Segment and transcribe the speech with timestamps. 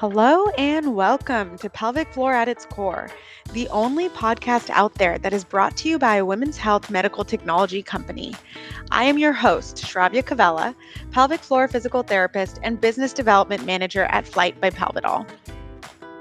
[0.00, 3.10] Hello and welcome to Pelvic Floor at its Core,
[3.52, 7.22] the only podcast out there that is brought to you by a women's health medical
[7.22, 8.34] technology company.
[8.90, 10.74] I am your host, Shravya Cavella,
[11.10, 15.28] pelvic floor physical therapist and business development manager at Flyte by Pelvital.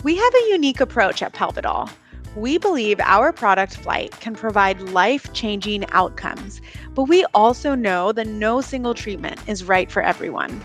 [0.04, 1.89] We have a unique approach at Pelvital.
[2.36, 6.59] We believe our product Flyte can provide life changing outcomes,
[6.96, 10.60] but we also know that no single treatment is right for everyone.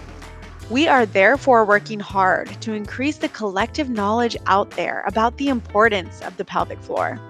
[0.70, 6.22] We are therefore working hard to increase the collective knowledge out there about the importance
[6.22, 7.20] of the pelvic floor.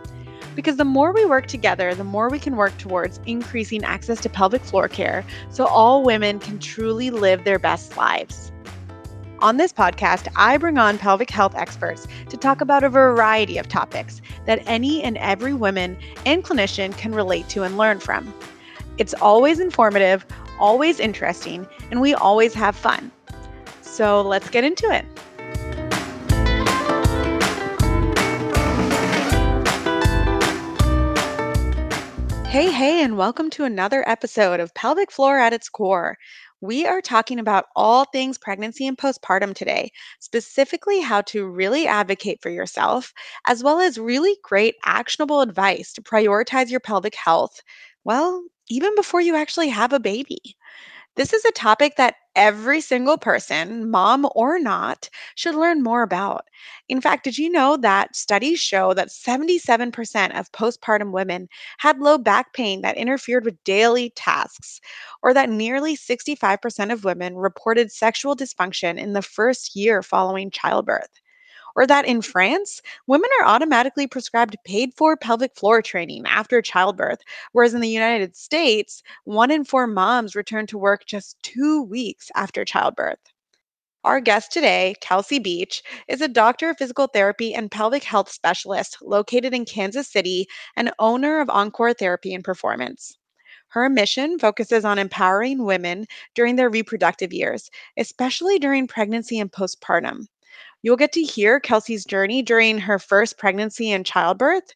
[0.54, 4.28] Because the more we work together, the more we can work towards increasing access to
[4.28, 8.52] pelvic floor care so all women can truly live their best lives.
[9.40, 13.68] On this podcast, I bring on pelvic health experts to talk about a variety of
[13.68, 18.32] topics that any and every woman and clinician can relate to and learn from.
[18.96, 20.24] It's always informative,
[20.60, 23.10] always interesting, and we always have fun.
[23.94, 25.04] So let's get into it.
[32.48, 36.18] Hey, hey, and welcome to another episode of Pelvic Floor at its Core.
[36.60, 42.42] We are talking about all things pregnancy and postpartum today, specifically how to really advocate
[42.42, 43.12] for yourself,
[43.46, 47.60] as well as really great actionable advice to prioritize your pelvic health,
[48.02, 50.56] well, even before you actually have a baby.
[51.16, 56.46] This is a topic that every single person, mom or not, should learn more about.
[56.88, 61.48] In fact, did you know that studies show that 77% of postpartum women
[61.78, 64.80] had low back pain that interfered with daily tasks,
[65.22, 71.10] or that nearly 65% of women reported sexual dysfunction in the first year following childbirth?
[71.74, 77.20] Or that in France, women are automatically prescribed paid for pelvic floor training after childbirth,
[77.52, 82.30] whereas in the United States, one in four moms return to work just two weeks
[82.36, 83.18] after childbirth.
[84.04, 88.98] Our guest today, Kelsey Beach, is a doctor of physical therapy and pelvic health specialist
[89.00, 90.46] located in Kansas City
[90.76, 93.16] and owner of Encore Therapy and Performance.
[93.68, 100.26] Her mission focuses on empowering women during their reproductive years, especially during pregnancy and postpartum.
[100.84, 104.70] You'll get to hear Kelsey's journey during her first pregnancy and childbirth,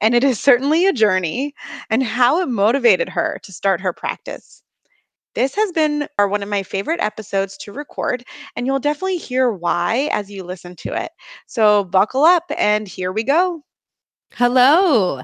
[0.00, 1.54] and it is certainly a journey,
[1.88, 4.64] and how it motivated her to start her practice.
[5.36, 8.24] This has been our, one of my favorite episodes to record,
[8.56, 11.12] and you'll definitely hear why as you listen to it.
[11.46, 13.62] So buckle up, and here we go.
[14.32, 15.22] Hello.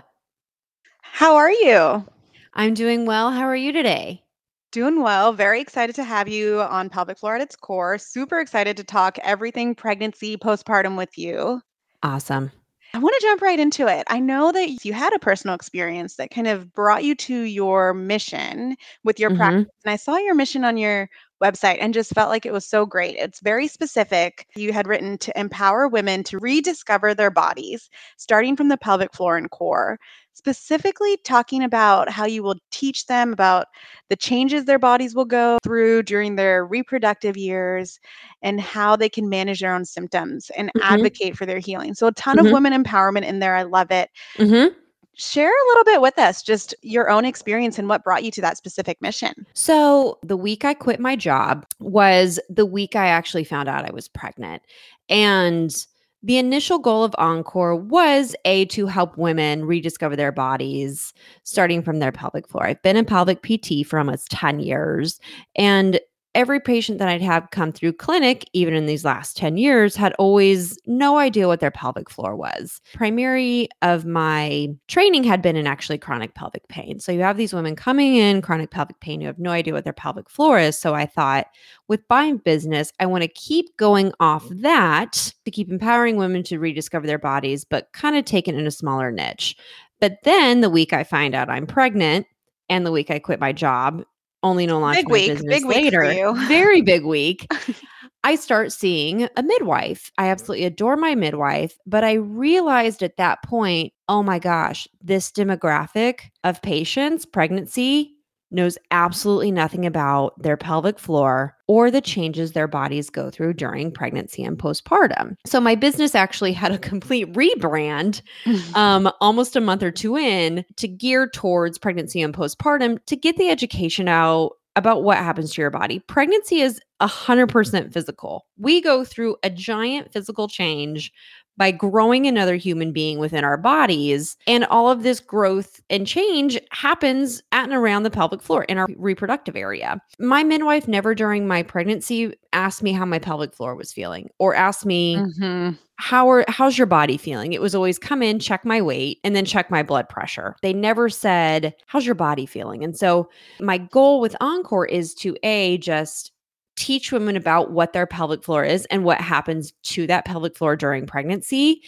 [1.03, 2.07] How are you?
[2.55, 3.33] I'm doing well.
[3.33, 4.23] How are you today?
[4.71, 5.33] Doing well.
[5.33, 7.99] Very excited to have you on Pelvic Floor at its core.
[7.99, 11.61] Super excited to talk everything pregnancy, postpartum with you.
[12.03, 12.51] Awesome.
[12.95, 14.05] I want to jump right into it.
[14.09, 17.93] I know that you had a personal experience that kind of brought you to your
[17.93, 19.37] mission with your Mhm.
[19.37, 19.75] practice.
[19.85, 21.09] And I saw your mission on your
[21.43, 23.17] website and just felt like it was so great.
[23.17, 24.47] It's very specific.
[24.57, 29.37] You had written to empower women to rediscover their bodies, starting from the pelvic floor
[29.37, 29.99] and core
[30.39, 33.67] specifically talking about how you will teach them about
[34.09, 37.99] the changes their bodies will go through during their reproductive years
[38.41, 40.81] and how they can manage their own symptoms and Mhm.
[40.83, 41.93] advocate for their healing.
[41.93, 42.53] So, a ton of Mhm.
[42.53, 43.57] women empowerment in there.
[43.57, 44.11] I love it.
[44.39, 44.73] Mhm.
[45.15, 48.41] Share a little bit with us just your own experience and what brought you to
[48.41, 49.45] that specific mission.
[49.55, 53.93] So, the week I quit my job was the week I actually found out I
[53.93, 54.63] was pregnant.
[55.09, 55.75] And
[56.23, 61.15] the initial goal of Encore was A, to help women rediscover their bodies
[61.45, 62.67] starting from their pelvic floor.
[62.67, 65.21] I've been in pelvic PT for almost 10 years.
[65.57, 66.01] And
[66.35, 70.13] every patient that I'd have come through clinic, even in these last 10 years, had
[70.19, 72.81] always no idea what their pelvic floor was.
[72.95, 77.01] Primary of my training had been in actually chronic pelvic pain.
[77.01, 79.85] So you have these women coming in, chronic pelvic pain, you have no idea what
[79.85, 80.79] their pelvic floor is.
[80.79, 81.47] So I thought,
[81.89, 84.63] with buying business, I want to keep going off mm.
[84.63, 88.67] that to keep empowering women to rediscover their bodies, but kind of take it in
[88.67, 89.57] a smaller niche.
[90.01, 92.27] But then the week I find out I'm pregnant
[92.69, 94.05] and the week I quit my job,
[94.43, 96.13] only no launch Big week, big week for later.
[96.13, 96.35] you.
[96.49, 97.47] Very big week.
[98.25, 100.11] I start seeing a midwife.
[100.19, 100.33] I mm-hmm.
[100.33, 106.31] absolutely adore my midwife, but I realized at that point, oh my gosh, this demographic
[106.45, 108.18] of patients, pregnancy,
[108.51, 113.93] knows absolutely nothing about their pelvic floor or the changes their bodies go through during
[113.93, 115.37] pregnancy and postpartum.
[115.45, 118.23] So my business actually had a complete rebrand
[118.75, 123.37] um, almost a month or two in to gear towards pregnancy and postpartum to get
[123.37, 125.99] the education out about what happens to your body.
[125.99, 128.47] Pregnancy is 100% physical.
[128.57, 131.13] We go through a giant physical change
[131.59, 134.37] by growing another human being within our bodies.
[134.47, 138.79] And all of this growth and change happens at and around the pelvic floor in
[138.79, 140.01] our reproductive area.
[140.19, 144.55] My midwife never during my pregnancy asked me how my pelvic floor was feeling or
[144.55, 145.71] asked me, Mm-hmm.
[145.97, 149.35] how are how's your body feeling it was always come in check my weight and
[149.35, 153.29] then check my blood pressure they never said how's your body feeling and so
[153.61, 156.31] my goal with encore is to a just
[156.79, 160.77] teach women about what their pelvic floor is and what happens to that pelvic floor
[160.77, 161.83] during pregnancy.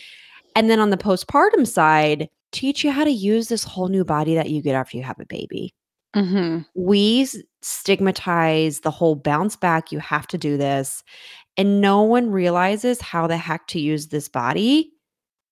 [0.56, 4.34] And then on the postpartum side teach you how to use this whole new body
[4.34, 5.75] that you get after you have a baby.
[6.16, 6.62] Mm-hmm.
[6.75, 7.28] we
[7.62, 11.04] stigmatize the whole bounce back you have to do this.
[11.56, 14.92] And no one realizes how the heck to use this body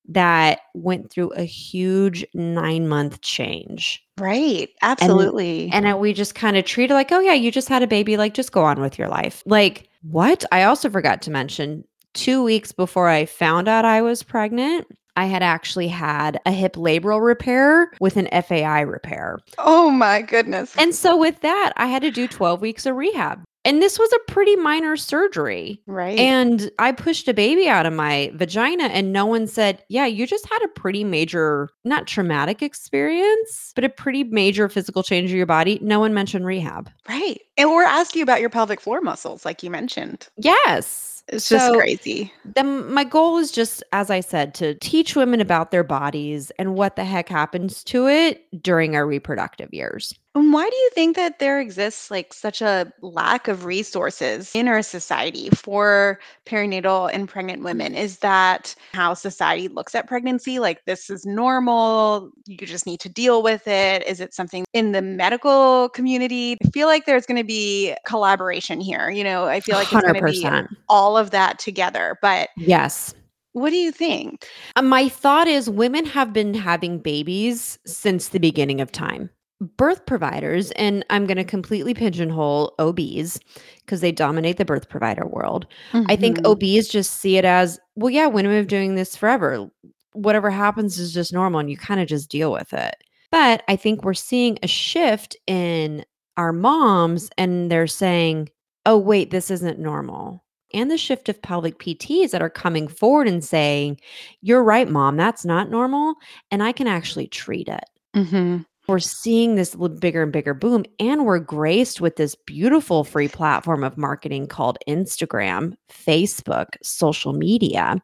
[0.09, 4.69] that went through a huge 9 month change Right.
[4.83, 5.71] Absolutely.
[5.73, 7.87] and uh, we just kind of treat it like oh yeah you just had a
[7.87, 11.85] baby like just go on with your life like what i also forgot to mention
[12.15, 16.75] 2 weeks before i found out i was pregnant I had actually had a hip
[16.77, 19.41] labral repair with an FAI repair.
[19.59, 20.73] oh my goodness.
[20.79, 23.43] And so with that, I had to do 12 weeks of rehab.
[23.69, 25.83] And this was a pretty minor surgery.
[25.87, 26.19] right.
[26.19, 30.27] And I pushed a baby out of my vagina, and no one said, Yeah, you
[30.27, 35.37] just had a pretty major, not traumatic experience, but a pretty major physical change of
[35.37, 35.79] your body.
[35.83, 36.91] No one mentioned rehab.
[37.09, 37.41] right.
[37.59, 40.29] And we're asking you about your pelvic floor muscles, like you mentioned.
[40.37, 41.25] Yes.
[41.29, 42.33] It's just So- crazy.
[42.45, 46.75] Then my goal is just, as I said, to teach women about their bodies and
[46.75, 50.15] what the heck happens to it during our reproductive years.
[50.39, 54.69] And why do you think that there exists like such a lack of resources in
[54.69, 57.97] our society for perinatal and pregnant women?
[57.97, 60.61] Is that how society looks at pregnancy?
[60.61, 64.07] Like this is normal, you just need to deal with it?
[64.07, 66.57] Is it something in the medical community?
[66.65, 69.11] I feel like there's going to be collaboration here.
[69.11, 70.49] You know, I feel like it's going to be
[70.89, 72.17] all of that together.
[72.23, 73.13] But Yes.
[73.55, 74.47] what do you think?
[74.77, 79.31] Uh, My thought is women have been having babies since the beginning of time.
[79.61, 83.41] Birth providers, and I'm going to completely pigeonhole OBs
[83.81, 85.67] because they dominate the birth provider world.
[86.07, 86.47] I think Mhm.
[86.51, 89.69] OBs just see it as, well, yeah, women have been doing this forever.
[90.13, 92.95] Whatever happens is just normal and you kind of just deal with it.
[93.33, 96.05] But I think we're seeing a shift in
[96.37, 98.51] our moms and they're saying,
[98.87, 100.45] oh, wait, this isn't normal.
[100.73, 103.99] And the shift of pelvic PTs that are coming forward and saying,
[104.41, 106.15] you're right, mom, that's not normal.
[106.53, 107.85] And I can actually treat it
[108.15, 108.65] Mhm.
[108.89, 113.85] We're seeing this bigger and bigger boom and we're graced with this beautiful free platform
[113.85, 117.97] of marketing called Instagram, Facebook, social media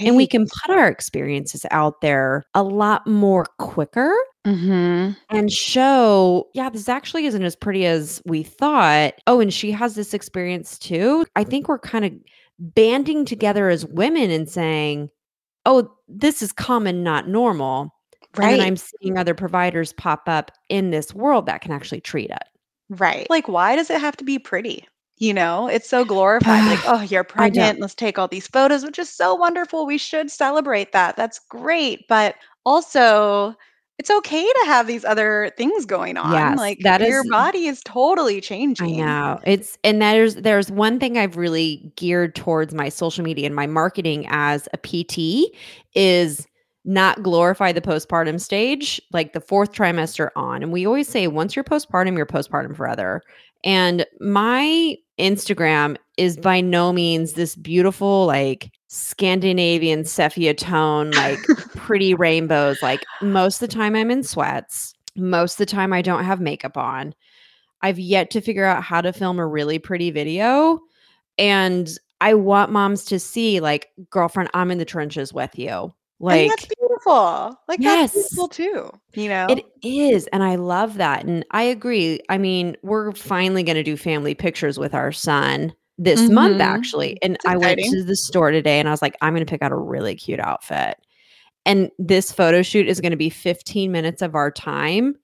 [0.00, 4.12] and we can put our experiences out there a lot more quicker
[4.46, 5.14] Mhm.
[5.28, 9.12] and show yeah this actually isn't as pretty as we thought.
[9.26, 11.26] Oh and she has this experience too.
[11.36, 12.12] I think we're kind of
[12.58, 15.10] banding together as women and saying
[15.66, 17.90] oh this is common not normal
[18.36, 18.58] Right.
[18.58, 22.44] then I'm seeing other providers pop up in this world that can actually treat it.
[22.88, 23.28] Right.
[23.30, 24.86] Like, why does it have to be pretty?
[25.18, 26.64] You know, it's so glorified.
[26.66, 27.80] Like, oh, you're pregnant.
[27.80, 29.86] Let's take all these photos, which is so wonderful.
[29.86, 31.16] We should celebrate that.
[31.16, 32.06] That's great.
[32.08, 33.54] But also,
[33.98, 36.32] it's okay to have these other things going on.
[36.32, 39.02] Yes, like, that your is- body is totally changing.
[39.02, 39.40] I know.
[39.44, 43.66] It's and there's there's one thing I've really geared towards my social media and my
[43.66, 45.54] marketing as a PT
[45.94, 46.46] is
[46.84, 50.62] not glorify the postpartum stage like the fourth trimester on.
[50.62, 53.22] And we always say once you're postpartum, you're postpartum forever.
[53.64, 61.38] And my Instagram is by no means this beautiful like Scandinavian sepia tone like
[61.76, 62.82] pretty rainbows.
[62.82, 64.94] Like most of the time I'm in sweats.
[65.16, 67.14] Most of the time I don't have makeup on.
[67.82, 70.80] I've yet to figure out how to film a really pretty video.
[71.38, 71.90] And
[72.20, 75.68] I want moms to see, like, girlfriend, I'm in the trenches with you.
[75.72, 76.66] and Like, that's
[77.04, 77.56] beautiful.
[77.68, 78.28] Like, that's Yes.
[78.30, 78.90] beautiful too.
[79.14, 79.46] You know?
[79.50, 80.26] it is.
[80.28, 81.24] And I love that.
[81.24, 82.20] And I agree.
[82.28, 86.60] I mean, we're finally going to do family pictures with our son this month, Mhm.
[86.64, 87.18] actually.
[87.22, 89.50] And It's I went to the store today and I was like, I'm going to
[89.50, 90.96] pick out a really cute outfit.
[91.66, 95.16] And this photo shoot is going to be 15 minutes of our time.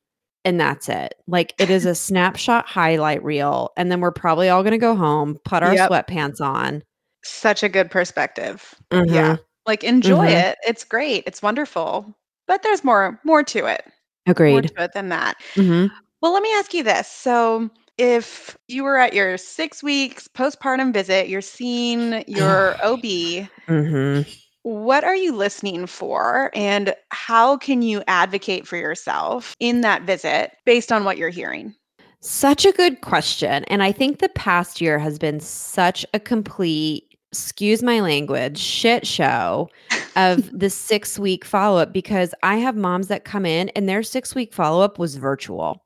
[0.45, 1.15] And that's it.
[1.27, 3.73] Like it is a snapshot highlight reel.
[3.77, 5.91] And then we're probably all going to go home, put our Yep.
[5.91, 6.83] sweatpants on.
[7.25, 8.75] Such a good perspective.
[8.93, 9.13] Mhm.
[9.15, 9.37] Yeah.
[9.67, 10.51] Like, enjoy Mhm.
[10.51, 10.59] it.
[10.67, 11.25] It's great.
[11.27, 12.15] It's wonderful.
[12.47, 13.85] But there's more, more to it.
[14.27, 14.69] More Agreed.
[14.77, 15.37] to it than that.
[15.55, 15.91] Mhm.
[16.23, 17.09] Well, let me ask you this.
[17.09, 17.69] So,
[17.99, 24.27] if you were at your six weeks postpartum visit, you're seeing your OB, Mhm.
[24.63, 26.51] what are you listening for?
[26.55, 31.75] And how can you advocate for yourself in that visit based on what you're hearing?
[32.21, 33.65] Such a good question.
[33.65, 39.07] And I think the past year has been such a complete, excuse my language, shit
[39.07, 39.69] show
[40.17, 44.03] of the six week follow up because I have moms that come in and their
[44.03, 45.85] six week follow up was virtual.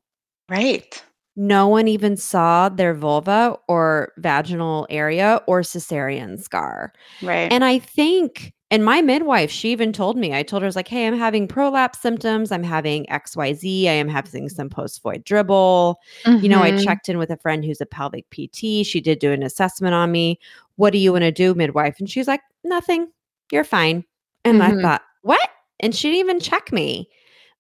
[0.49, 1.03] Right.
[1.37, 6.93] No one even saw their vulva or vaginal area or cesarean scar.
[7.23, 7.51] Right.
[7.53, 10.77] And I think, and my midwife, she even told me, I told her, I was
[10.77, 12.53] like, hey, I'm having prolapse symptoms.
[12.53, 13.87] I'm having XYZ.
[13.87, 15.99] I am having some post void dribble.
[16.27, 16.85] You know, I Mhm.
[16.85, 18.85] checked in with a friend who's a pelvic PT.
[18.85, 20.39] She did do an assessment on me.
[20.81, 21.97] What do you want to do, midwife?
[22.01, 23.09] And she's like, nothing.
[23.53, 24.03] You're fine.
[24.47, 24.81] And I Mhm.
[24.83, 25.47] thought, what?
[25.81, 27.07] And she didn't even check me.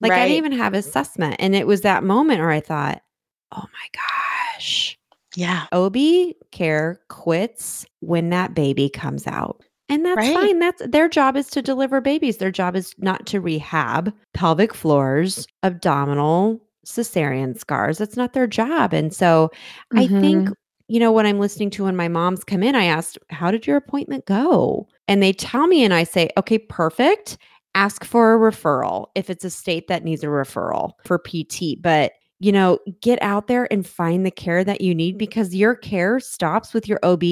[0.00, 1.36] Like I didn't even have assessment.
[1.38, 3.02] And it was that moment where I thought,
[3.52, 4.00] oh my
[4.56, 4.96] gosh.
[5.36, 5.66] Yeah.
[5.72, 9.62] OB care quits when that baby comes out.
[9.90, 10.34] And that's Right.
[10.34, 10.58] fine.
[10.58, 12.38] That's their job is to deliver babies.
[12.38, 17.98] Their job is not to rehab pelvic floors, abdominal, cesarean scars.
[17.98, 18.94] That's not their job.
[18.94, 19.50] And so
[19.94, 20.54] I think, Mhm.
[20.90, 23.66] You know, when I'm listening to when my moms come in, I asked, How did
[23.66, 24.88] your appointment go?
[25.06, 27.38] And they tell me, and I say, Okay, perfect.
[27.76, 31.80] Ask for a referral if it's a state that needs a referral for PT.
[31.80, 35.75] But you know, get out there and find the care that you need because your
[35.75, 37.23] care stops with your OB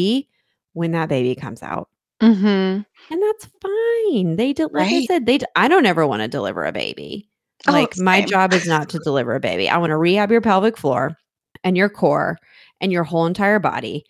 [0.75, 1.89] when that baby comes out.
[2.23, 2.85] Mhm.
[3.11, 4.37] And that's fine.
[4.37, 7.29] They did, like I said, they, I don't ever want to deliver a baby.
[7.67, 9.69] Oh, Like my job is not to deliver a baby.
[9.69, 11.17] I want to rehab your pelvic floor
[11.65, 12.39] and your core
[12.81, 14.05] and your whole entire body.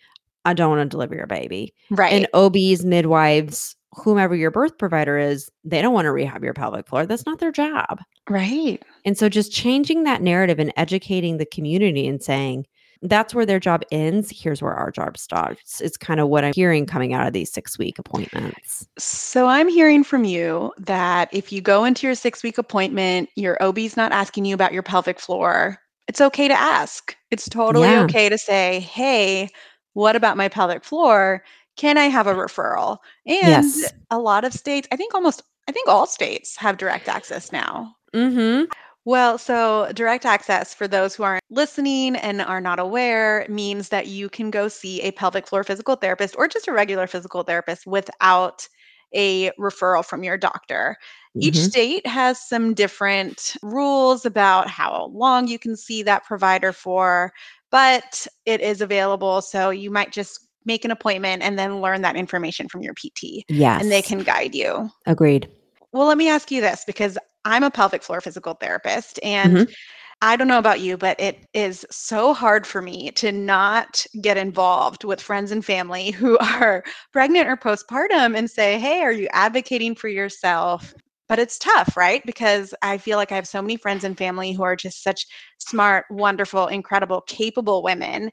[0.44, 1.74] I don't want to deliver your baby.
[1.90, 2.12] Right.
[2.12, 6.86] And OBs, midwives, whomever your birth provider is, they don't want to rehab your pelvic
[6.86, 7.06] floor.
[7.06, 8.00] That's not their job.
[8.28, 8.82] right.
[9.04, 12.66] And so just changing that narrative and educating the community and saying,
[13.02, 14.30] that's where their job ends.
[14.34, 15.80] Here's where our job starts.
[15.80, 18.88] It's kind of what I'm hearing coming out of these six week appointments.
[18.98, 23.56] So I'm hearing from you that if you go into your six week appointment, your
[23.62, 25.78] OB's not asking you about your pelvic floor,
[26.08, 27.16] it's okay to ask.
[27.30, 28.02] It's totally Yeah.
[28.04, 29.50] okay to say, hey,
[29.92, 31.44] what about my pelvic floor?
[31.76, 32.98] Can I have a referral?
[33.26, 33.92] And Yes.
[34.10, 37.94] a lot of states, I think almost, I think all states have direct access now.
[38.14, 38.64] Mm-hmm.
[39.04, 44.06] Well, so direct access, for those who aren't listening and are not aware, means that
[44.06, 47.86] you can go see a pelvic floor physical therapist or just a regular physical therapist
[47.86, 48.68] without
[49.14, 50.96] a referral from your doctor.
[51.36, 51.70] Each Mhm.
[51.70, 57.32] state has some different rules about how long you can see that provider for,
[57.70, 59.40] but it is available.
[59.40, 63.44] So you might just make an appointment and then learn that information from your PT
[63.48, 63.80] Yes.
[63.82, 64.90] and they can guide you.
[65.06, 65.48] Agreed.
[65.92, 69.74] Well, let me ask you this because I'm a pelvic floor physical therapist and Mhm.
[70.20, 74.36] I don't know about you, but it is so hard for me to not get
[74.36, 76.82] involved with friends and family who are
[77.12, 80.92] pregnant or postpartum and say, Hey, are you advocating for yourself?
[81.28, 82.24] But it's tough, right?
[82.24, 85.26] Because I feel like I have so many friends and family who are just such
[85.58, 88.30] smart, wonderful, incredible, capable women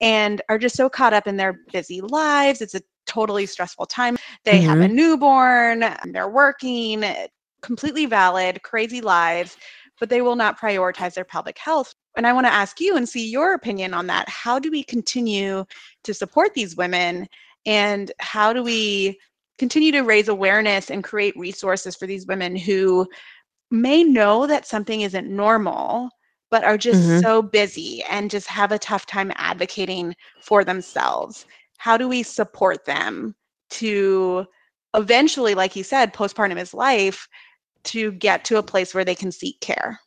[0.00, 2.60] and are just so caught up in their busy lives.
[2.62, 4.16] It's a totally stressful time.
[4.44, 4.94] They have a Mhm.
[4.94, 7.04] newborn, they're working,
[7.62, 9.56] completely valid, crazy lives,
[9.98, 11.94] but they will not prioritize their pelvic health.
[12.16, 14.28] And I want to ask you and see your opinion on that.
[14.28, 15.64] How do we continue
[16.04, 17.28] to support these women?
[17.66, 19.18] And how do we
[19.58, 23.06] continue to raise awareness and create resources for these women who
[23.70, 26.10] may know that something isn't normal,
[26.50, 27.20] but are just Mhm.
[27.20, 31.46] so busy and just have a tough time advocating for themselves?
[31.78, 33.34] How do we support them
[33.70, 34.46] to
[34.94, 37.28] eventually, like you said, postpartum is life,
[37.86, 40.00] to get to a place where they can seek care?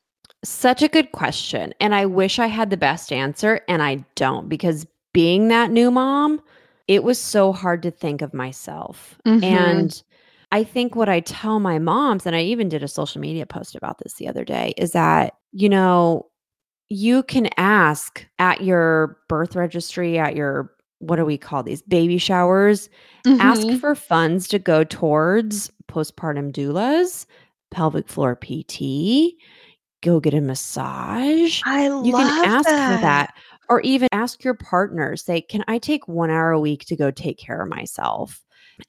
[0.43, 1.73] Such a good question.
[1.81, 5.91] And I wish I had the best answer, and I don't because being that new
[5.91, 6.41] mom,
[6.87, 9.19] it was so hard to think of myself.
[9.27, 9.43] Mhm.
[9.43, 10.03] And
[10.51, 13.75] I think what I tell my moms, and I even did a social media post
[13.75, 16.27] about this the other day, is that, you know,
[16.89, 22.17] you can ask at your birth registry, at your, what do we call these baby
[22.17, 22.89] showers?
[23.25, 23.79] Ask Mhm.
[23.79, 27.25] for funds to go towards postpartum doulas,
[27.71, 29.33] pelvic floor PT,
[30.01, 31.61] go get a massage.
[31.65, 32.95] I You can ask that.
[32.95, 33.33] for that.
[33.69, 37.11] Or even ask your partner, say, Can I take one hour a week to go
[37.11, 38.41] take care of myself?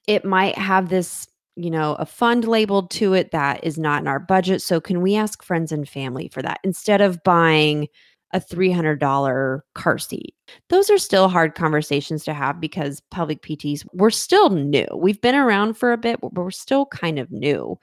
[0.07, 4.07] It might have this, you know, a fund labeled to it that is not in
[4.07, 4.61] our budget.
[4.61, 7.87] So, can we ask friends and family for that instead of buying
[8.33, 10.33] a $300 car seat?
[10.69, 14.87] Those are still hard conversations to have because pelvic PTs, we're still new.
[14.95, 17.77] We've been around for a bit, but we're still kind of new.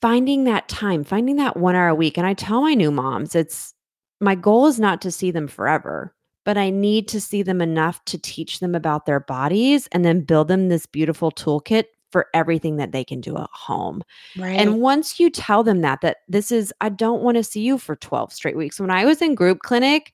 [0.00, 2.16] Finding that time, finding that one hour a week.
[2.16, 3.74] And I tell my new moms, it's
[4.20, 6.14] my goal is not to see them forever,
[6.44, 10.20] but I need to see them enough to teach them about their bodies and then
[10.20, 14.02] build them this beautiful toolkit for everything that they can do at home.
[14.38, 14.58] Right.
[14.58, 17.76] And once you tell them that, that this is, I don't want to see you
[17.76, 18.80] for 12 straight weeks.
[18.80, 20.12] When I was in group clinic,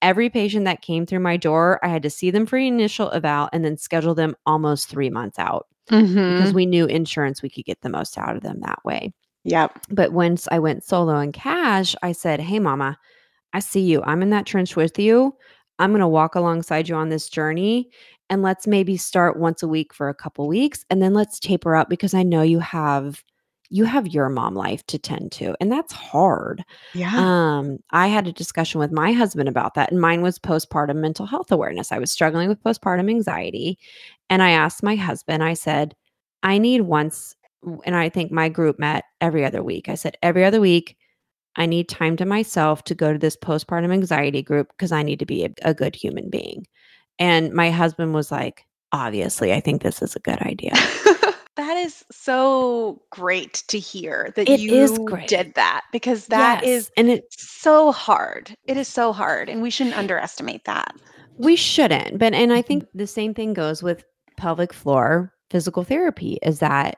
[0.00, 3.10] every patient that came through my door, I had to see them for the initial
[3.12, 5.66] eval and then schedule them almost three months out.
[5.86, 6.54] because Mhm.
[6.54, 9.12] we knew insurance we could get the most out of them that way.
[9.44, 9.78] Yep.
[9.90, 12.98] But once I went solo and cash, I said, Hey, mama,
[13.52, 14.02] I see you.
[14.04, 15.34] I'm in that trench with you.
[15.78, 17.88] I'm going to walk alongside you on this journey.
[18.30, 21.76] And let's maybe start once a week for a couple weeks and then let's taper
[21.76, 23.22] up because I know you have
[23.70, 26.64] you have your mom life to tend to and that's hard.
[26.94, 27.12] Yeah.
[27.14, 31.26] Um I had a discussion with my husband about that and mine was postpartum mental
[31.26, 31.92] health awareness.
[31.92, 33.78] I was struggling with postpartum anxiety
[34.30, 35.94] and I asked my husband I said
[36.42, 37.36] I need once
[37.84, 39.88] and I think my group met every other week.
[39.88, 40.96] I said every other week
[41.56, 45.18] I need time to myself to go to this postpartum anxiety group because I need
[45.20, 46.66] to be a, a good human being.
[47.18, 50.72] And my husband was like, obviously, I think this is a good idea.
[51.56, 56.84] that is so great to hear that It you is did that because that is
[56.86, 58.54] Yes, and it's so hard.
[58.66, 60.92] It is so hard, and we shouldn't underestimate that.
[61.38, 62.18] we shouldn't.
[62.18, 62.66] But and I Mhm.
[62.66, 64.04] think the same thing goes with
[64.36, 66.96] pelvic floor physical therapy is that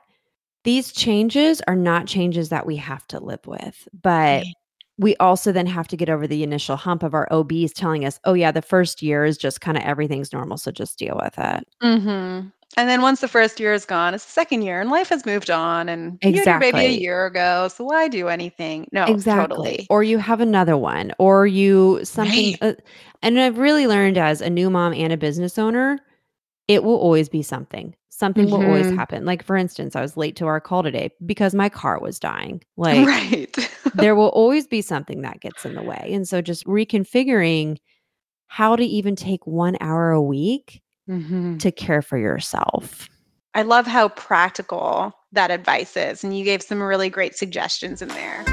[0.67, 4.43] these changes are not changes that we have to live with, but
[4.97, 8.19] we also then have to get over the initial hump of our OBs telling us,
[8.25, 11.39] "Oh yeah, the first year is just kind of everything's normal, so just deal with
[11.39, 12.51] it." Mhm.
[12.75, 15.25] And then once the first year is gone, it's the second year, and life has
[15.25, 18.87] moved on, and you had your baby a year ago, so why do anything?
[18.91, 19.55] No, Exactly.
[19.55, 19.87] totally.
[19.89, 22.57] Or you have another one, or you something.
[22.61, 22.73] Right.
[22.77, 22.81] Uh,
[23.23, 25.97] and I've really learned as a new mom and a business owner,
[26.67, 27.95] it will always be something.
[28.09, 28.95] Something will always Mhm.
[28.95, 29.25] happen.
[29.25, 32.61] Like, for instance, I was late to our call today because my car was dying.
[32.77, 33.69] Like, Right.
[33.93, 36.09] there will always be something that gets in the way.
[36.13, 37.77] And so, just reconfiguring
[38.47, 41.59] how to even take one hour a week Mhm.
[41.59, 43.07] to care for yourself.
[43.53, 48.09] I love how practical that advice is, and you gave some really great suggestions in
[48.09, 48.43] there.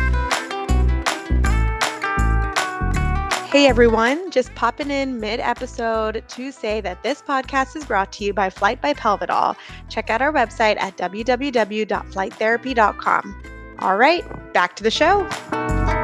[3.54, 8.25] Hey everyone, just popping in mid episode to say that this podcast is brought to
[8.25, 9.54] you by Flyte by Pelvital.
[9.88, 13.42] Check out our website at www.flytetherapy.com.
[13.78, 15.25] All right, back to the show.
[15.52, 16.02] I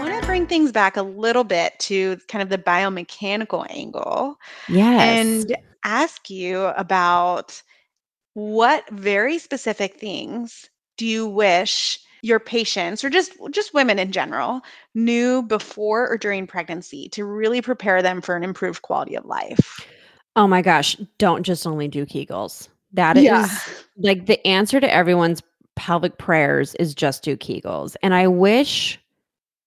[0.00, 5.26] want to bring things back a little bit to kind of the biomechanical angle Yes.
[5.26, 5.54] and
[5.84, 7.62] ask you about
[8.32, 14.60] what very specific things do you wish your patients or just just women in general
[14.94, 19.86] knew before or during pregnancy to really prepare them for an improved quality of life
[20.36, 22.68] oh my gosh, don't just only do Kegels.
[22.94, 23.48] That is Yeah.
[23.98, 25.42] like the answer to everyone's
[25.76, 27.96] pelvic prayers is just do Kegels.
[28.02, 28.98] And I wish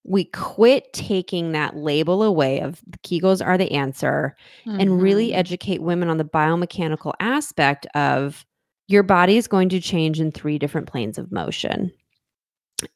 [0.02, 5.36] we quit taking that label away of Kegels are the answer and really Mhm.
[5.36, 8.44] educate women on the biomechanical aspect of
[8.88, 11.92] your body is going to change in three different planes of motion.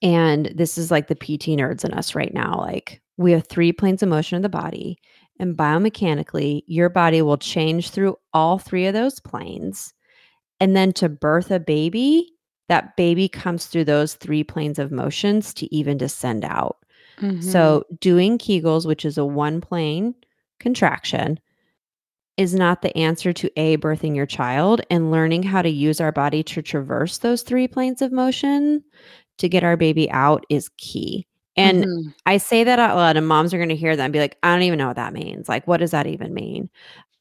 [0.02, 2.58] And this is like the PT nerds in us right now.
[2.58, 4.98] Like we have three planes of motion in the body,
[5.38, 9.94] and biomechanically, your body will change through all three of those planes.
[10.60, 12.30] And then to birth a baby,
[12.68, 16.76] that baby comes through those three planes of motions to even descend out.
[17.18, 17.42] Mhm.
[17.42, 20.14] So, doing Kegels, which is a one plane
[20.58, 21.40] contraction,
[22.36, 26.12] is not the answer to A, birthing your child, and learning how to use our
[26.12, 28.82] body to traverse those three planes of motion
[29.40, 31.26] to get our baby out is key.
[31.56, 32.14] And Mhm.
[32.26, 34.38] I say that out loud, and moms are going to hear that and be like,
[34.42, 35.48] I don't even know what that means.
[35.48, 36.70] Like, what does that even mean?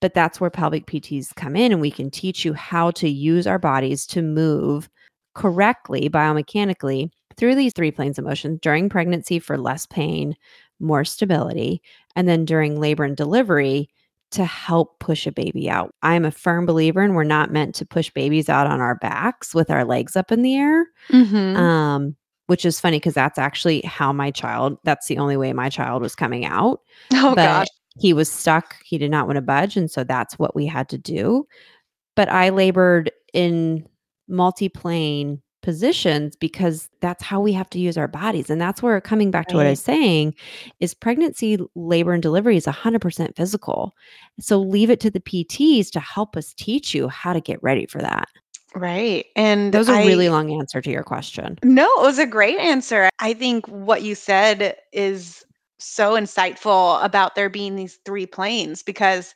[0.02, 3.48] But that's where pelvic PTs come in, and we can teach you how to use
[3.48, 4.90] our bodies to move
[5.34, 10.36] correctly biomechanically through these three planes of motion during pregnancy for less pain,
[10.80, 11.82] more stability,
[12.16, 13.90] and then during labor and delivery
[14.32, 15.94] to help push a baby out.
[16.04, 19.56] I'm a firm believer and we're not meant to push babies out on our backs
[19.56, 20.86] with our legs up in the air.
[21.10, 21.58] Mhm.
[21.58, 22.16] Um,
[22.48, 26.02] which is funny because that's actually how my child, that's the only way my child
[26.02, 26.82] was coming out.
[27.14, 27.68] oh but gosh
[28.00, 28.76] he was stuck.
[28.84, 29.76] He did not want to budge.
[29.76, 31.46] And so that's what we had to do.
[32.16, 33.86] But I labored in
[34.28, 38.50] multi-plane positions because that's how we have to use our bodies.
[38.50, 40.36] And that's where coming back to what I was saying
[40.80, 43.96] is pregnancy, labor, and delivery is 100% physical.
[44.40, 47.86] So leave it to the PTs to help us teach you how to get ready
[47.86, 48.28] for that.
[48.76, 51.58] right and That was a I- really long answer to your question.
[51.64, 53.10] No, it was a great answer.
[53.20, 55.44] I think what you said is
[55.80, 59.34] so insightful about there being these three planes because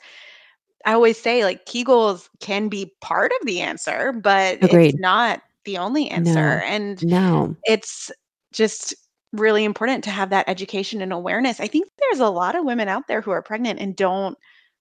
[0.85, 4.91] I always say like Kegels can be part of the answer, but Agreed.
[4.93, 6.61] it's not the only answer.
[6.61, 7.55] And No.
[7.63, 8.11] it's
[8.51, 8.93] just
[9.31, 11.59] really important to have that education and awareness.
[11.59, 14.37] I think there's a lot of women out there who are pregnant and don't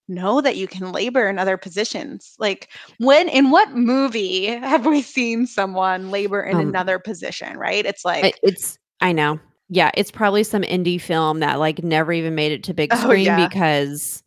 [0.07, 2.35] know that you can labor in other positions.
[2.37, 2.69] Like
[2.99, 7.85] when in what movie have we seen someone labor in Um, another position, right?
[7.85, 9.39] It's like it's I know.
[9.69, 12.97] Yeah, it's probably some indie film that like never even made it to big Oh,
[12.97, 13.47] screen yeah.
[13.47, 14.21] because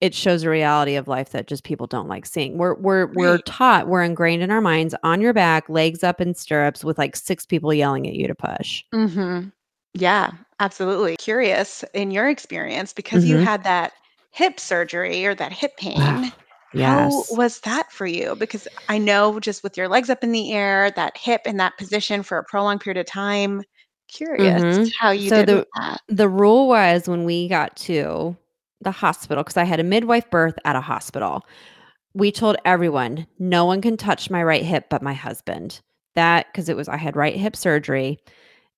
[0.00, 2.58] it shows a reality of life that just people don't like seeing.
[2.58, 6.34] We're we're we're taught, we're ingrained in our minds on your back, legs up in
[6.34, 8.84] stirrups with like six people yelling at you to push.
[8.94, 9.52] Mhm.
[9.94, 11.16] Yeah, absolutely.
[11.16, 13.44] Curious in your experience because you Mhm.
[13.44, 13.92] had that
[14.32, 16.32] hip surgery or that hip pain.
[16.74, 17.30] How Yes.
[17.30, 18.34] was that for you?
[18.34, 21.78] Because I know just with your legs up in the air, that hip in that
[21.78, 23.62] position for a prolonged period of time.
[24.08, 24.92] Curious Mhm.
[24.98, 26.00] how you So did the that.
[26.08, 28.36] the rule was when we got to
[28.84, 31.46] the hospital because I had a midwife birth at a hospital.
[32.14, 35.80] We told everyone, "No one can touch my right hip but my husband."
[36.14, 38.18] That because it was I had right hip surgery,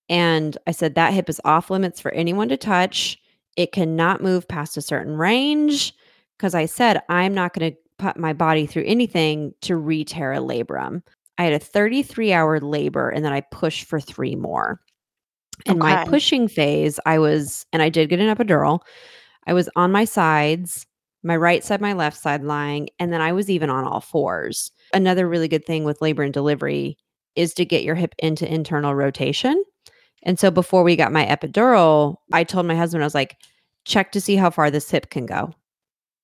[0.09, 3.19] and I said, "That hip is off limits for anyone to touch.
[3.57, 5.93] It cannot move past a certain range."
[6.39, 11.03] Because I said, "I'm not gonna put my body through anything to re-tear a labrum."
[11.39, 14.81] I had a 33-hour labor, and then I pushed for 3 more.
[15.65, 18.81] In my pushing phase, I was and I did get an epidural.
[19.47, 20.87] I was on my sides,
[21.23, 24.71] my right side, my left side lying, and then I was even on all fours.
[24.93, 26.97] Another really good thing with labor and delivery
[27.35, 29.63] is to get your hip into internal rotation.
[30.23, 33.37] And so before we got my epidural, I told my husband, I was like,
[33.85, 35.55] check to see how far this hip can go,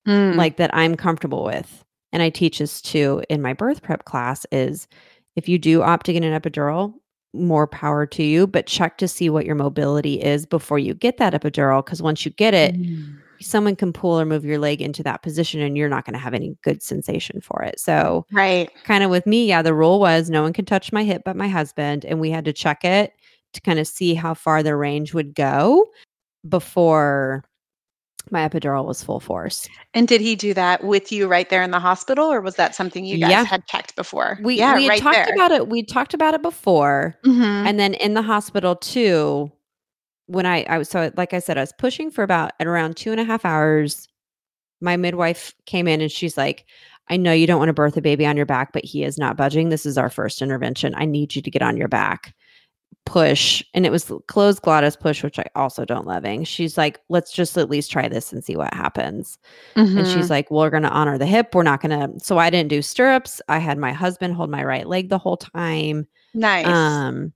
[0.07, 1.85] Mm, like that I'm comfortable with.
[2.11, 4.87] And I teach this too in my birth prep class is
[5.35, 6.93] if you do opt to get an epidural,
[7.33, 11.17] more power to you, but check to see what your mobility is before you get
[11.17, 11.85] that epidural.
[11.85, 13.17] Cause once you get it, mm.
[13.41, 16.19] someone can pull or move your leg into that position and you're not going to
[16.19, 17.79] have any good sensation for it.
[17.79, 18.69] So, Right.
[18.83, 21.35] kind of with me, yeah, the rule was no one could touch my hip but
[21.35, 22.05] my husband.
[22.05, 23.13] And we had to check it
[23.53, 25.87] to kind of see how far the range would go
[26.47, 27.43] before
[28.31, 29.67] my epidural was full force.
[29.93, 32.73] And did he do that with you right there in the hospital, or was that
[32.75, 33.43] something you guys Yeah.
[33.43, 34.39] had checked before?
[34.41, 35.35] We Yeah, we right talked there.
[35.35, 35.67] about it.
[35.67, 37.15] We talked about it before.
[37.25, 37.67] Mhm.
[37.67, 39.51] And then in the hospital too,
[40.27, 42.95] when I I was so like I said, I was pushing for about at around
[42.97, 44.07] two and a half hours.
[44.81, 46.65] My midwife came in and she's like,
[47.09, 49.17] I know you don't want to birth a baby on your back, but he is
[49.17, 49.69] not budging.
[49.69, 50.93] This is our first intervention.
[50.95, 52.33] I need you to get on your back.
[53.05, 53.63] Push.
[53.73, 56.45] And it was closed glottis push, which I also don't loving.
[56.45, 59.37] She's like, let's just at least try this and see what happens.
[59.75, 60.29] And she's Mhm.
[60.29, 61.53] like, well, we're going to honor the hip.
[61.53, 62.19] We're not going to.
[62.25, 63.41] So I didn't do stirrups.
[63.49, 66.07] I had my husband hold my right leg the whole time.
[66.33, 66.65] Nice.
[66.65, 67.33] Um,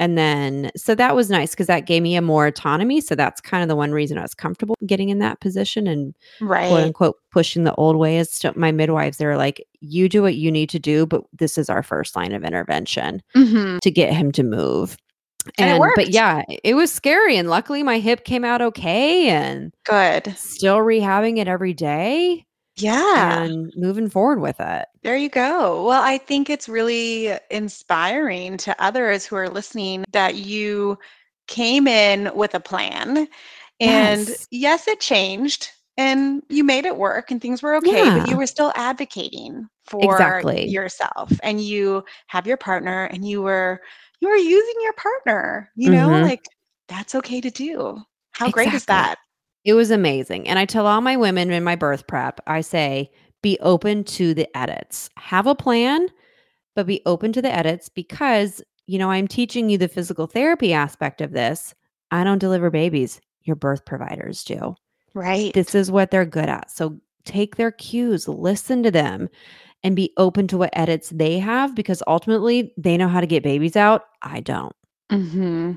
[0.00, 3.02] and then, so that was nice because that gave me a more autonomy.
[3.02, 6.14] So that's kind of the one reason I was comfortable getting in that position and
[6.40, 6.68] right.
[6.68, 8.16] quote unquote pushing the old way.
[8.16, 11.58] Is still my midwives, they're like, you do what you need to do, but this
[11.58, 13.78] is our first line of intervention Mhm.
[13.80, 14.96] to get him to move.
[15.58, 17.36] And it but yeah, it was scary.
[17.36, 20.34] And luckily my hip came out okay and Good.
[20.36, 22.46] still rehabbing it every day
[22.82, 23.46] Yeah.
[23.46, 24.88] and moving forward with it.
[25.02, 25.84] There you go.
[25.84, 30.98] Well, I think it's really inspiring to others who are listening that you
[31.46, 33.26] came in with a plan.
[33.80, 34.46] And Yes.
[34.50, 38.46] yes, it changed and you made it work and things were okay, but you were
[38.46, 40.68] still advocating for Exactly.
[40.68, 43.80] yourself and you have your partner and you were
[44.20, 46.22] you were using your partner, you know, Mhm.
[46.22, 46.44] like
[46.88, 47.98] that's okay to do.
[48.32, 49.16] How great is that?
[49.64, 50.48] It was amazing.
[50.48, 53.10] And I tell all my women in my birth prep, I say,
[53.42, 55.10] be open to the edits.
[55.16, 56.08] Have a plan,
[56.74, 60.72] but be open to the edits because, you know, I'm teaching you the physical therapy
[60.72, 61.74] aspect of this.
[62.10, 63.20] I don't deliver babies.
[63.42, 64.74] Your birth providers do.
[65.14, 65.52] Right.
[65.54, 66.70] This is what they're good at.
[66.70, 69.28] So take their cues, listen to them,
[69.82, 73.42] and be open to what edits they have because ultimately they know how to get
[73.42, 74.04] babies out.
[74.22, 74.74] I don't.
[75.10, 75.72] hmm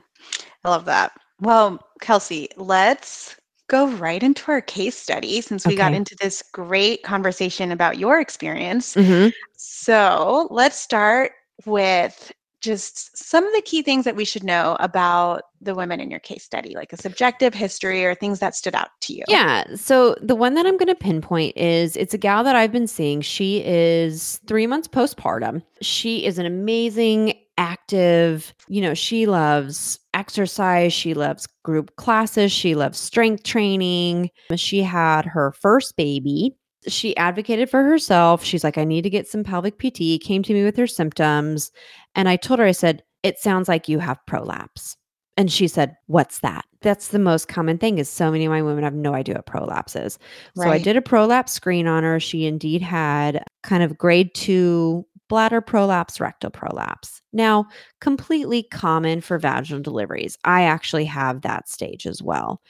[0.66, 1.14] I love that.
[1.40, 3.36] Well, Kelsey, let's
[3.68, 8.20] go right into our case study since we got into this great conversation about your
[8.20, 8.96] experience.
[8.96, 9.34] Mhm.
[9.56, 11.34] So let's start
[11.66, 16.10] with just some of the key things that we should know about the women in
[16.10, 19.24] your case study, like a subjective history or things that stood out to you.
[19.28, 19.66] Yeah.
[19.76, 22.88] So the one that I'm going to pinpoint is it's a gal that I've been
[22.88, 23.20] seeing.
[23.20, 25.62] She is three months postpartum.
[25.82, 30.94] She is an amazing, active, you know, she loves exercise.
[30.94, 32.52] She loves group classes.
[32.52, 34.30] She loves strength training.
[34.52, 36.56] Uh, she had her first baby.
[36.88, 38.44] She advocated for herself.
[38.44, 41.72] She's like, I need to get some pelvic PT, came to me with her symptoms.
[42.14, 44.98] And I told her, I said, it sounds like you have prolapse.
[45.36, 46.66] And she said, What's that?
[46.82, 49.46] That's the most common thing is so many of my women have no idea what
[49.46, 50.20] prolapse is.
[50.56, 52.20] So I did a prolapse screen on her.
[52.20, 57.20] She indeed had kind of grade two bladder prolapse, rectal prolapse.
[57.34, 57.66] Now,
[58.02, 60.38] completely common for vaginal deliveries.
[60.44, 62.62] I actually have that stage as well.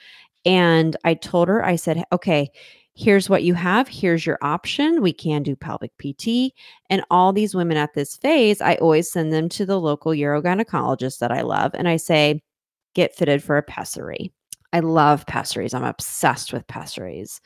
[0.45, 2.47] And I told her, I said, okay,
[2.95, 3.89] here's what you have.
[3.89, 5.01] Here's your option.
[5.01, 6.53] We can do pelvic PT.
[6.89, 11.19] And all these women at this phase, I always send them to the local urogynecologist
[11.19, 11.71] that I love.
[11.73, 12.41] And I say,
[12.95, 14.31] get fitted for a pessary.
[14.71, 15.73] I love pessaries.
[15.73, 17.41] I'm obsessed with pessaries.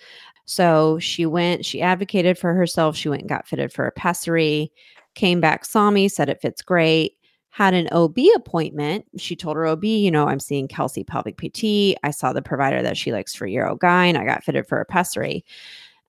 [0.45, 2.95] So she went, she advocated for herself.
[2.95, 4.71] She went and got fitted for a pessary,
[5.17, 7.17] came back, saw me, said it fits great,
[7.49, 9.05] had an OB appointment.
[9.17, 11.97] She told her OB, you know, I'm seeing Kelsey pelvic PT.
[12.03, 14.15] I saw the provider that she likes for Urogyne.
[14.15, 15.43] I got fitted for a pessary.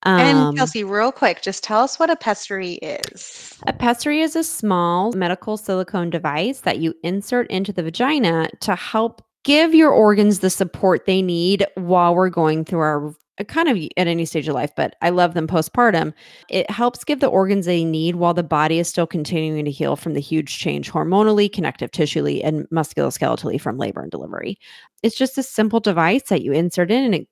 [0.04, 3.58] Um, and Kelsey, real quick, just tell us what a pessary is.
[3.66, 8.76] A pessary is a small medical silicone device that you insert into the vagina to
[8.76, 13.14] help give your organs the support they need while we're going through our
[13.44, 16.12] kind of at any stage of life, but I love them postpartum.
[16.48, 19.96] It helps give the organs they need while the body is still continuing to heal
[19.96, 24.58] from the huge change hormonally, connective tissually, and musculoskeletally from labor and delivery.
[25.02, 27.28] It's just a simple device that you insert in and it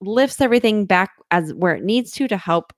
[0.00, 2.72] lifts everything back as where it needs to to help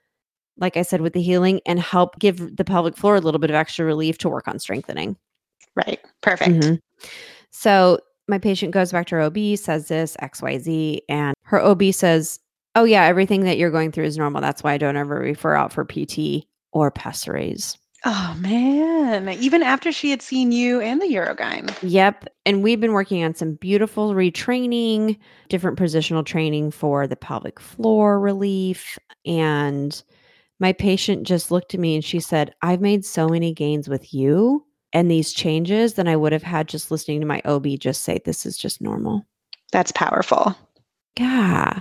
[0.57, 3.51] like I said with the healing and help give the pelvic floor a little bit
[3.51, 5.17] of extra relief to work on strengthening.
[5.75, 6.01] Right.
[6.21, 6.51] Perfect.
[6.51, 6.75] Mm-hmm.
[7.51, 12.39] So my patient goes back to her OB, says this XYZ, and her OB says,
[12.75, 14.41] Oh, yeah, everything that you're going through is normal.
[14.41, 17.79] That's why I don't ever refer out for PT or pessaries.
[18.07, 21.75] Oh man, even after she had seen you and the Urogyne.
[21.83, 22.27] Yep.
[22.45, 28.21] And we've been working on some beautiful retraining, different positional training for the pelvic floor
[28.21, 28.99] relief.
[29.25, 30.03] And
[30.61, 34.13] my patient just looked at me and she said, I've made so many gains with
[34.13, 38.03] you and these changes than I would have had just listening to my OB just
[38.03, 39.25] say, This is just normal.
[39.73, 40.55] That's powerful.
[41.19, 41.81] Yeah.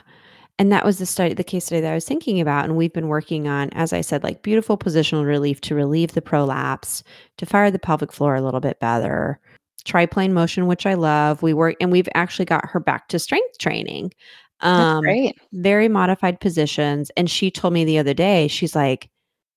[0.60, 2.66] And that was the study, the case study that I was thinking about.
[2.66, 6.22] And we've been working on, as I said, like beautiful positional relief to relieve the
[6.22, 7.04] prolapse,
[7.38, 9.40] to fire the pelvic floor a little bit better,
[9.84, 11.42] triplane motion, which I love.
[11.42, 14.14] We work and we've actually got her back to strength training.
[14.60, 15.36] Um, great.
[15.54, 17.10] Very modified positions.
[17.18, 19.10] And she told me the other day, she's like,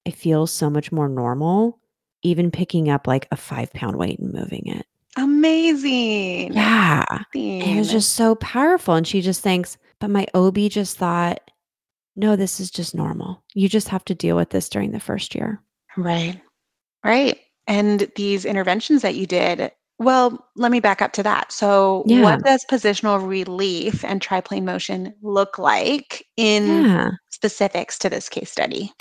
[0.07, 1.79] I feel so much more normal,
[2.23, 4.87] even picking up like a five pound weight and moving it.
[5.17, 6.55] Amazing.
[6.55, 7.05] Yeah.
[7.35, 7.77] Amazing.
[7.77, 8.95] It was just so powerful.
[8.95, 11.51] And she just thinks, but my OB just thought,
[12.17, 13.43] no, this is just normal.
[13.55, 15.61] You just have to deal with this during the first year.
[15.97, 16.41] Right.
[17.05, 17.39] Right.
[17.67, 21.51] And these interventions that you did, well, let me back up to that.
[21.51, 22.21] So, yeah.
[22.21, 27.11] what does positional relief and triplane motion look like in yeah.
[27.31, 28.93] specifics to this case study?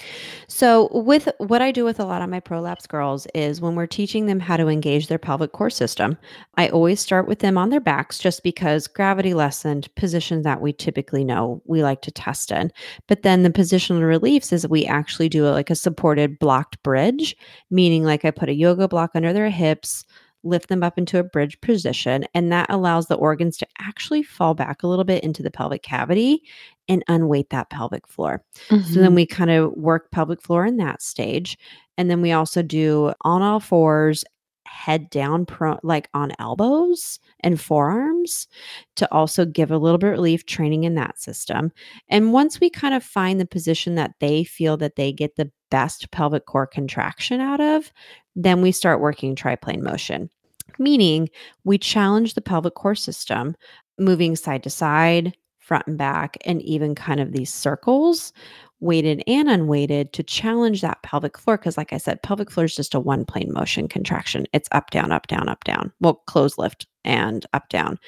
[0.48, 3.88] So, with what I do with a lot of my prolapse girls is when we're
[3.88, 6.18] teaching them how to engage their pelvic core system,
[6.56, 10.72] I always start with them on their backs just because gravity lessened position that we
[10.72, 12.72] typically know we like to test in.
[13.08, 17.36] But then the positional reliefs is we actually do a, like a supported blocked bridge,
[17.70, 20.06] meaning like I put a yoga block under their hips
[20.46, 22.26] lift them up into a bridge position.
[22.34, 25.84] And that allows the organs to actually fall back a little bit into the pelvic
[25.84, 26.44] cavity
[26.88, 28.44] and unweight that pelvic floor.
[28.70, 28.88] Mm-hmm.
[28.88, 29.16] So then mm-hmm.
[29.16, 31.58] we kind of work pelvic floor in that stage.
[31.98, 34.24] And then we also do on all fours,
[34.68, 38.48] head down, pro- like on elbows and forearms
[38.96, 41.72] to also give a little bit of relief training in that system.
[42.10, 45.52] And once we kind of find the position that they feel that they get the
[45.72, 47.92] best pelvic core contraction out of,
[48.36, 50.30] then we start working triplane motion,
[50.80, 51.30] meaning
[51.64, 53.56] we challenge the pelvic core system,
[53.98, 58.32] moving side to side, front and back, and even kind of these circles,
[58.80, 61.58] weighted and unweighted, to challenge that pelvic floor.
[61.58, 64.46] Because, like I said, pelvic floor is just a one plane motion contraction.
[64.54, 65.92] It's up, down, up, down, up, down.
[66.00, 68.00] Well, close lift and up, down.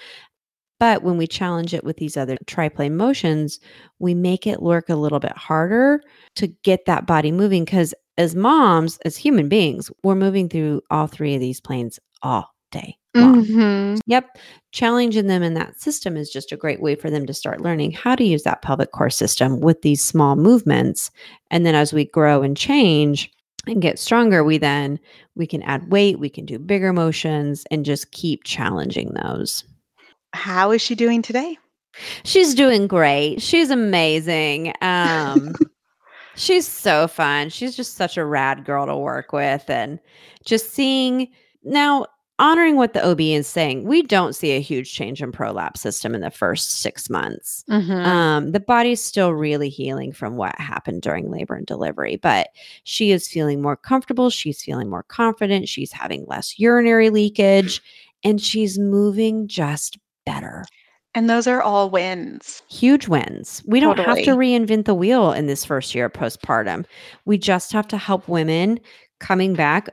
[0.79, 3.59] But when we challenge it with these other triplane motions,
[3.97, 6.01] we make it work a little bit harder
[6.35, 11.07] to get that body moving because as moms, as human beings, we're moving through all
[11.07, 12.97] three of these planes all day.
[13.15, 13.99] Mm-hmm.
[14.05, 14.37] Yep.
[14.71, 17.91] Challenging them in that system is just a great way for them to start learning
[17.91, 21.09] how to use that pelvic core system with these small movements.
[21.49, 23.31] And then as we grow and change,
[23.65, 24.97] and get stronger we then
[25.35, 29.65] we can add weight we can do bigger motions and just keep challenging those
[30.31, 31.57] how is she doing today
[32.23, 35.53] she's doing great she's amazing um
[36.37, 37.49] She's so fun.
[37.49, 39.67] She's just such a rad girl to work with.
[39.69, 39.99] And
[40.45, 41.29] just seeing
[41.63, 42.05] now,
[42.39, 46.13] honoring what the OB is saying, we don't see a huge change in prolapse system
[46.13, 47.63] in the first six months.
[47.69, 47.91] Mm-hmm.
[47.91, 52.49] Um, the body's still really healing from what happened during labor and delivery, but
[52.83, 54.29] she is feeling more comfortable.
[54.29, 55.69] She's feeling more confident.
[55.69, 57.81] She's having less urinary leakage
[58.23, 60.63] and she's moving just better.
[61.15, 62.61] And those are all wins.
[62.69, 63.63] Huge wins.
[63.65, 66.85] We don't have to reinvent the wheel in this first year of postpartum.
[67.25, 68.79] We just have to help women
[69.19, 69.89] coming back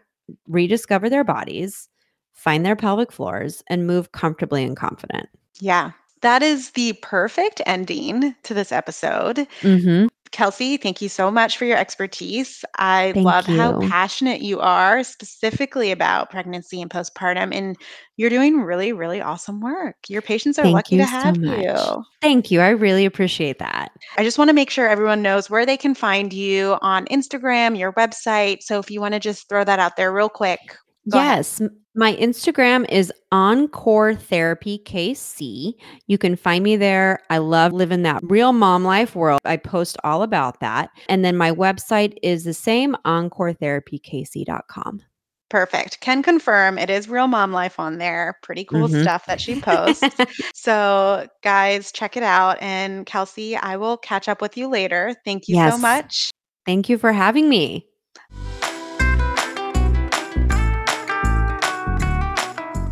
[0.48, 1.88] rediscover their bodies,
[2.34, 5.28] find their pelvic floors, and move comfortably and confident.
[5.60, 5.92] Yeah.
[6.20, 9.46] That is the perfect ending to this episode.
[9.60, 10.06] Mm-hmm.
[10.34, 12.64] Kelsey, thank you so much for your expertise.
[12.76, 17.76] I Thank love how passionate you are specifically about pregnancy and postpartum, and
[18.16, 19.94] you're doing really, really awesome work.
[20.08, 21.60] Your patients are Thank lucky to you so have much.
[21.60, 22.04] you.
[22.20, 22.60] Thank you.
[22.60, 23.92] I really appreciate that.
[24.18, 27.78] I just want to make sure everyone knows where they can find you on Instagram,
[27.78, 28.62] your website.
[28.62, 30.76] So if you want to just throw that out there real quick,
[31.10, 31.18] go.
[31.18, 35.74] Yes, m- my Instagram is Encore Therapy KC.
[36.08, 37.20] You can find me there.
[37.30, 39.40] I love living that real mom life world.
[39.44, 40.90] I post all about that.
[41.08, 45.02] And then my website is the same, encoretherapykc.com.
[45.50, 46.00] Perfect.
[46.00, 48.38] Can confirm it is real mom life on there.
[48.42, 49.02] Pretty cool Mhm.
[49.02, 50.02] stuff that she posts.
[50.54, 52.56] So, guys, check it out.
[52.60, 55.14] And Kelsey, I will catch up with you later.
[55.24, 56.30] Thank you so much.
[56.66, 57.86] Thank you for having me.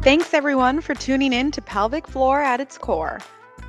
[0.03, 3.21] Thanks, everyone, for tuning in to Pelvic Floor at its core.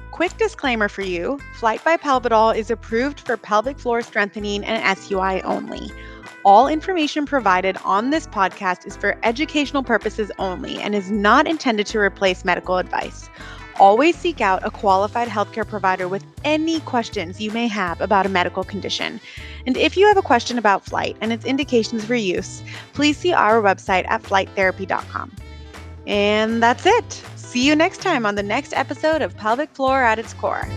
[0.09, 5.43] Quick disclaimer for you Flyte by Pelvital is approved for pelvic floor strengthening and SUI
[5.43, 5.91] only.
[6.43, 11.85] All information provided on this podcast is for educational purposes only and is not intended
[11.87, 13.29] to replace medical advice.
[13.79, 18.29] Always seek out a qualified healthcare provider with any questions you may have about a
[18.29, 19.21] medical condition.
[19.67, 23.33] And if you have a question about Flyte and its indications for use, please see
[23.33, 25.31] our website at flytetherapy.com.
[26.07, 27.23] And that's it.
[27.35, 30.67] See you next time on the next episode of Pelvic Floor at its Core.